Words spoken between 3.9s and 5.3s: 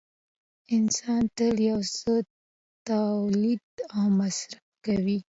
او مصرف کوي